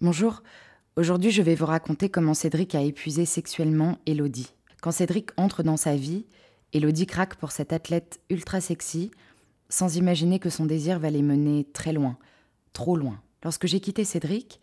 [0.00, 0.44] Bonjour,
[0.94, 4.54] aujourd'hui je vais vous raconter comment Cédric a épuisé sexuellement Elodie.
[4.80, 6.24] Quand Cédric entre dans sa vie,
[6.72, 9.10] Elodie craque pour cette athlète ultra sexy,
[9.68, 12.16] sans imaginer que son désir va les mener très loin,
[12.72, 13.20] trop loin.
[13.42, 14.60] Lorsque j'ai quitté Cédric,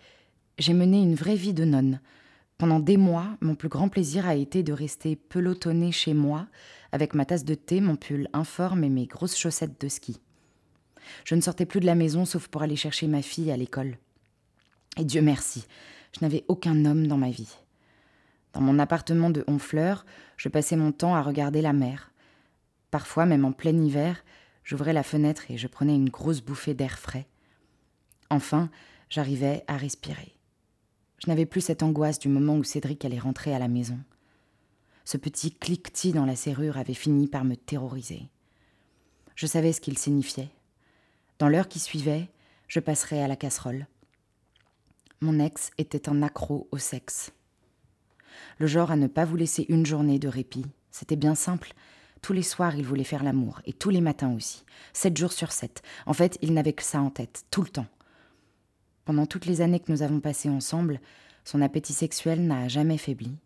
[0.58, 2.00] j'ai mené une vraie vie de nonne.
[2.58, 6.48] Pendant des mois, mon plus grand plaisir a été de rester pelotonnée chez moi,
[6.94, 10.18] avec ma tasse de thé, mon pull informe et mes grosses chaussettes de ski.
[11.26, 13.98] Je ne sortais plus de la maison sauf pour aller chercher ma fille à l'école.
[14.98, 15.66] Et Dieu merci,
[16.14, 17.58] je n'avais aucun homme dans ma vie.
[18.54, 20.06] Dans mon appartement de Honfleur,
[20.38, 22.12] je passais mon temps à regarder la mer.
[22.92, 24.24] Parfois, même en plein hiver,
[24.64, 27.28] j'ouvrais la fenêtre et je prenais une grosse bouffée d'air frais.
[28.30, 28.70] Enfin,
[29.10, 30.34] j'arrivais à respirer.
[31.24, 34.00] Je n'avais plus cette angoisse du moment où Cédric allait rentrer à la maison.
[35.04, 38.30] Ce petit cliquetis dans la serrure avait fini par me terroriser.
[39.36, 40.50] Je savais ce qu'il signifiait.
[41.40, 42.30] Dans l'heure qui suivait,
[42.70, 43.86] je passerais à la casserole.
[45.22, 47.32] Mon ex était un accro au sexe.
[48.58, 50.66] Le genre à ne pas vous laisser une journée de répit.
[50.92, 51.74] C'était bien simple.
[52.22, 54.64] Tous les soirs, il voulait faire l'amour, et tous les matins aussi.
[54.94, 55.84] Sept jours sur sept.
[56.06, 57.88] En fait, il n'avait que ça en tête, tout le temps.
[59.06, 61.00] Pendant toutes les années que nous avons passées ensemble,
[61.44, 63.38] son appétit sexuel n'a jamais faibli.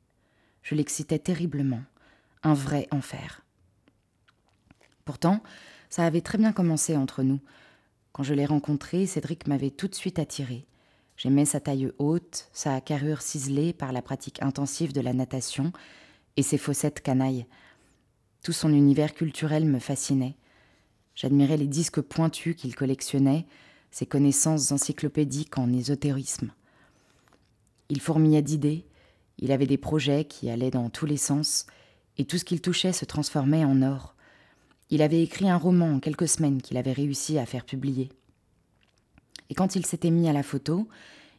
[0.64, 1.82] Je l'excitais terriblement.
[2.44, 3.44] Un vrai enfer.
[5.04, 5.44] Pourtant,
[5.90, 7.42] ça avait très bien commencé entre nous.
[8.14, 10.66] Quand je l'ai rencontré, Cédric m'avait tout de suite attiré.
[11.20, 15.74] J'aimais sa taille haute, sa carrure ciselée par la pratique intensive de la natation
[16.38, 17.46] et ses fossettes canailles.
[18.42, 20.38] Tout son univers culturel me fascinait.
[21.16, 23.46] J'admirais les disques pointus qu'il collectionnait,
[23.92, 26.54] ses connaissances encyclopédiques en ésotérisme.
[27.90, 28.86] Il fourmillait d'idées,
[29.40, 31.66] il avait des projets qui allaient dans tous les sens,
[32.18, 34.16] et tout ce qu'il touchait se transformait en or.
[34.90, 38.10] Il avait écrit un roman en quelques semaines qu'il avait réussi à faire publier.
[39.50, 40.88] Et quand il s'était mis à la photo,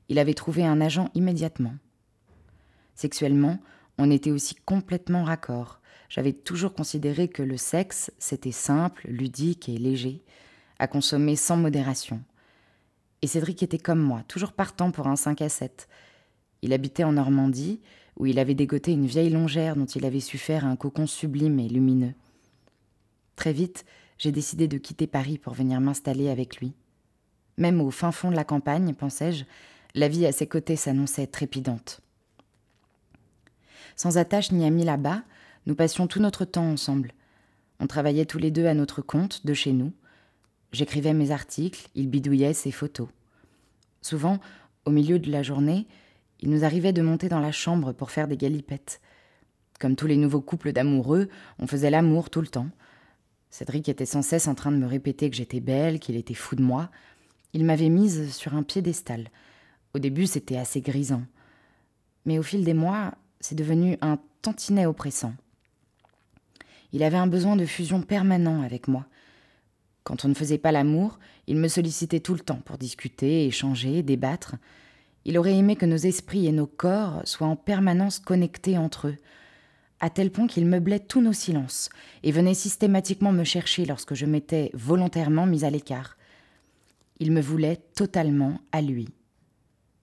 [0.08, 1.74] il avait trouvé un agent immédiatement.
[2.94, 3.58] Sexuellement,
[3.98, 5.80] on était aussi complètement raccord.
[6.08, 10.22] J'avais toujours considéré que le sexe, c'était simple, ludique et léger,
[10.78, 12.22] à consommer sans modération.
[13.22, 15.88] Et Cédric était comme moi, toujours partant pour un 5 à 7.
[16.62, 17.80] Il habitait en Normandie,
[18.16, 21.60] où il avait dégoté une vieille longère dont il avait su faire un cocon sublime
[21.60, 22.14] et lumineux.
[23.36, 23.84] Très vite,
[24.18, 26.74] j'ai décidé de quitter Paris pour venir m'installer avec lui.
[27.60, 29.44] Même au fin fond de la campagne, pensais-je,
[29.94, 32.00] la vie à ses côtés s'annonçait trépidante.
[33.96, 35.22] Sans attache ni amis là-bas,
[35.66, 37.12] nous passions tout notre temps ensemble.
[37.78, 39.92] On travaillait tous les deux à notre compte, de chez nous.
[40.72, 43.08] J'écrivais mes articles, il bidouillait ses photos.
[44.00, 44.40] Souvent,
[44.86, 45.86] au milieu de la journée,
[46.40, 49.02] il nous arrivait de monter dans la chambre pour faire des galipettes.
[49.78, 51.28] Comme tous les nouveaux couples d'amoureux,
[51.58, 52.70] on faisait l'amour tout le temps.
[53.50, 56.56] Cédric était sans cesse en train de me répéter que j'étais belle, qu'il était fou
[56.56, 56.88] de moi.
[57.52, 59.28] Il m'avait mise sur un piédestal.
[59.94, 61.22] Au début, c'était assez grisant.
[62.24, 65.34] Mais au fil des mois, c'est devenu un tantinet oppressant.
[66.92, 69.06] Il avait un besoin de fusion permanent avec moi.
[70.04, 74.02] Quand on ne faisait pas l'amour, il me sollicitait tout le temps pour discuter, échanger,
[74.02, 74.56] débattre.
[75.24, 79.16] Il aurait aimé que nos esprits et nos corps soient en permanence connectés entre eux,
[80.00, 81.90] à tel point qu'il meublait tous nos silences
[82.22, 86.16] et venait systématiquement me chercher lorsque je m'étais volontairement mise à l'écart.
[87.20, 89.10] Il me voulait totalement à lui,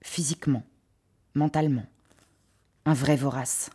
[0.02, 0.62] physiquement,
[1.34, 1.84] mentalement,
[2.84, 3.70] un vrai vorace.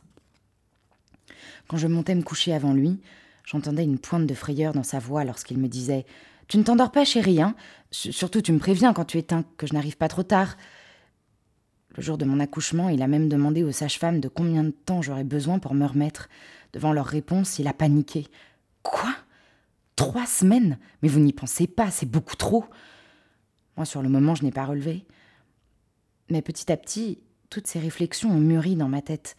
[1.68, 3.02] Quand je montais me coucher avant lui,
[3.44, 6.06] j'entendais une pointe de frayeur dans sa voix lorsqu'il me disait
[6.48, 7.54] Tu ne t'endors pas, chérie, hein?
[7.92, 10.56] Surtout, tu me préviens quand tu éteins, que je n'arrive pas trop tard.
[11.98, 15.02] Le jour de mon accouchement, il a même demandé aux sages-femmes de combien de temps
[15.02, 16.30] j'aurais besoin pour me remettre.
[16.72, 18.26] Devant leur réponse, il a paniqué.
[18.84, 19.14] Quoi?
[19.98, 20.80] Trois semaines?
[21.02, 22.66] Mais vous n'y pensez pas, c'est beaucoup trop.
[23.78, 25.06] Moi, sur le moment, je n'ai pas relevé.
[26.30, 27.20] Mais petit à petit,
[27.50, 29.36] toutes ces réflexions ont mûri dans ma tête,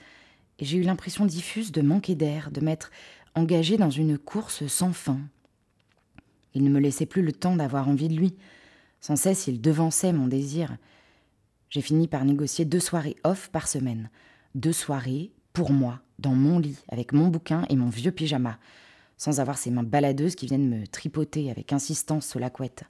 [0.59, 2.91] et j'ai eu l'impression diffuse de manquer d'air, de m'être
[3.34, 5.19] engagée dans une course sans fin.
[6.55, 8.37] Il ne me laissait plus le temps d'avoir envie de lui.
[9.00, 10.77] Sans cesse, il devançait mon désir.
[11.69, 14.11] J'ai fini par négocier deux soirées off par semaine.
[14.55, 18.59] Deux soirées pour moi, dans mon lit, avec mon bouquin et mon vieux pyjama,
[19.17, 22.85] sans avoir ces mains baladeuses qui viennent me tripoter avec insistance sous la couette.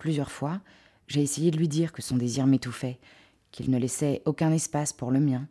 [0.00, 0.62] Plusieurs fois,
[1.08, 2.98] j'ai essayé de lui dire que son désir m'étouffait,
[3.50, 5.46] qu'il ne laissait aucun espace pour le mien.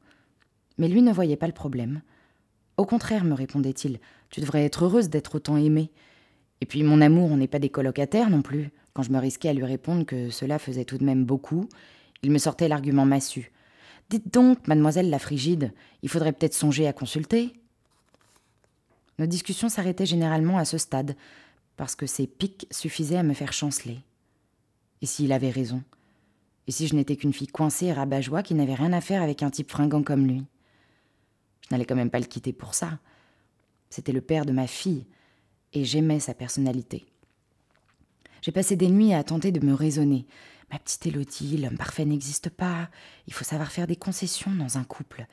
[0.80, 2.01] Mais lui ne voyait pas le problème.
[2.75, 4.00] Au contraire, me répondait-il,
[4.31, 5.92] tu devrais être heureuse d'être autant aimée.
[6.62, 8.72] Et puis mon amour, on n'est pas des colocataires non plus.
[8.94, 11.69] Quand je me risquais à lui répondre que cela faisait tout de même beaucoup,
[12.24, 13.51] il me sortait l'argument massu.
[14.10, 17.54] Dites donc, mademoiselle la frigide, il faudrait peut-être songer à consulter.
[19.19, 21.16] Nos discussions s'arrêtaient généralement à ce stade,
[21.78, 24.00] parce que ses pics suffisaient à me faire chanceler.
[25.01, 25.84] Et s'il avait raison?
[26.68, 29.44] Et si je n'étais qu'une fille coincée et rabat-joie qui n'avait rien à faire avec
[29.44, 30.46] un type fringant comme lui?
[31.62, 33.00] Je n'allais quand même pas le quitter pour ça.
[33.90, 35.07] C'était le père de ma fille,
[35.74, 37.06] et j'aimais sa personnalité.
[38.42, 40.25] J'ai passé des nuits à tenter de me raisonner.
[40.72, 42.90] Ma petite Élodie, l'homme parfait n'existe pas.
[43.28, 45.25] Il faut savoir faire des concessions dans un couple.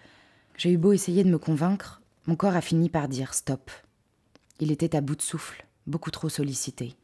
[0.56, 3.70] J'ai eu beau essayer de me convaincre, mon corps a fini par dire stop.
[4.58, 6.96] Il était à bout de souffle, beaucoup trop sollicité.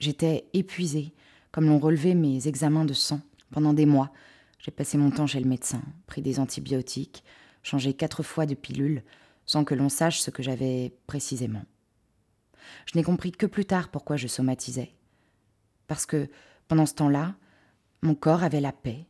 [0.00, 1.12] J'étais épuisée,
[1.54, 3.20] comme l'ont relevé mes examens de sang.
[3.52, 4.10] Pendant des mois,
[4.58, 7.22] j'ai passé mon temps chez le médecin, pris des antibiotiques,
[7.62, 9.04] changé quatre fois de pilule,
[9.46, 11.64] sans que l'on sache ce que j'avais précisément.
[12.86, 14.96] Je n'ai compris que plus tard pourquoi je somatisais.
[15.86, 16.28] Parce que,
[16.66, 17.36] pendant ce temps-là,
[18.02, 19.06] mon corps avait la paix.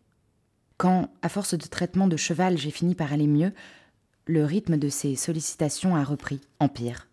[0.77, 3.55] Quand, à force de traitement de cheval, j'ai fini par aller mieux,
[4.27, 7.09] le rythme de ses sollicitations a repris, empire.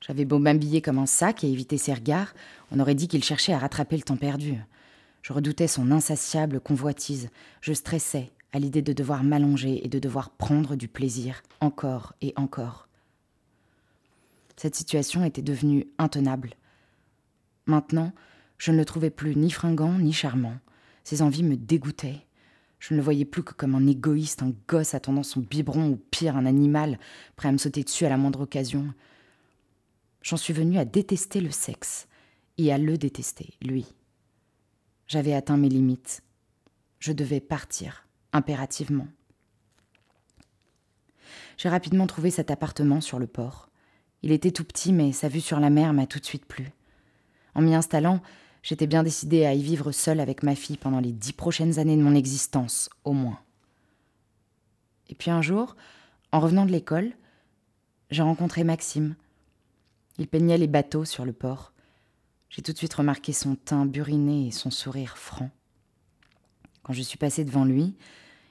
[0.00, 2.34] J'avais beau m'habiller comme un sac et éviter ses regards,
[2.70, 4.56] on aurait dit qu'il cherchait à rattraper le temps perdu.
[5.22, 10.30] Je redoutais son insatiable convoitise, je stressais à l'idée de devoir m'allonger et de devoir
[10.30, 12.88] prendre du plaisir, encore et encore.
[14.56, 16.54] Cette situation était devenue intenable.
[17.66, 18.12] Maintenant,
[18.58, 20.56] je ne le trouvais plus ni fringant ni charmant.
[21.04, 22.24] Ses envies me dégoûtaient.
[22.78, 25.96] Je ne le voyais plus que comme un égoïste, un gosse attendant son biberon ou
[26.10, 26.98] pire, un animal,
[27.36, 28.94] prêt à me sauter dessus à la moindre occasion.
[30.26, 32.08] J'en suis venue à détester le sexe
[32.58, 33.86] et à le détester, lui.
[35.06, 36.24] J'avais atteint mes limites.
[36.98, 39.06] Je devais partir, impérativement.
[41.56, 43.70] J'ai rapidement trouvé cet appartement sur le port.
[44.22, 46.72] Il était tout petit, mais sa vue sur la mer m'a tout de suite plu.
[47.54, 48.20] En m'y installant,
[48.64, 51.96] j'étais bien décidée à y vivre seule avec ma fille pendant les dix prochaines années
[51.96, 53.38] de mon existence, au moins.
[55.08, 55.76] Et puis un jour,
[56.32, 57.12] en revenant de l'école,
[58.10, 59.14] j'ai rencontré Maxime.
[60.18, 61.72] Il peignait les bateaux sur le port.
[62.48, 65.50] J'ai tout de suite remarqué son teint buriné et son sourire franc.
[66.82, 67.96] Quand je suis passée devant lui,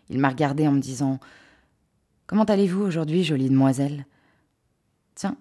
[0.09, 1.19] il m'a regardé en me disant
[2.27, 4.05] Comment allez-vous aujourd'hui, jolie demoiselle?
[5.15, 5.37] Tiens,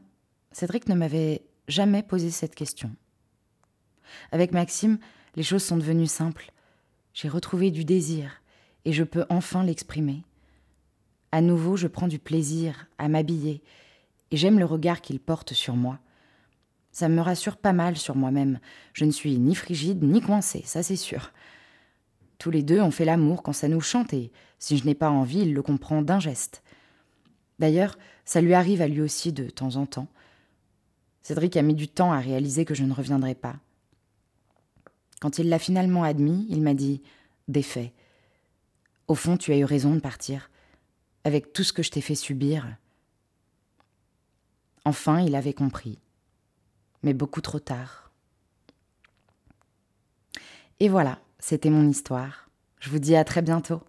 [0.52, 2.94] Cédric ne m'avait jamais posé cette question.
[4.32, 4.98] Avec Maxime,
[5.34, 6.52] les choses sont devenues simples.
[7.12, 8.42] J'ai retrouvé du désir
[8.84, 10.22] et je peux enfin l'exprimer.
[11.32, 13.62] À nouveau, je prends du plaisir à m'habiller
[14.30, 15.98] et j'aime le regard qu'il porte sur moi.
[16.94, 18.61] Ça me rassure pas mal sur moi-même.
[18.93, 21.32] Je ne suis ni frigide ni coincée, ça c'est sûr.
[22.38, 24.31] Tous les deux, on fait l'amour quand ça nous chante et
[24.61, 26.62] si je n'ai pas envie, il le comprend d'un geste.
[27.58, 30.06] D'ailleurs, ça lui arrive à lui aussi de temps en temps.
[31.23, 33.56] Cédric a mis du temps à réaliser que je ne reviendrai pas.
[35.20, 37.02] Quand il l'a finalement admis, il m'a dit
[37.49, 37.93] Défait.
[39.08, 40.49] Au fond, tu as eu raison de partir.
[41.25, 42.76] Avec tout ce que je t'ai fait subir.
[44.85, 45.99] Enfin, il avait compris.
[47.04, 48.10] Mais beaucoup trop tard.
[50.80, 52.48] Et voilà, c'était mon histoire.
[52.80, 53.82] Je vous dis à très bientôt.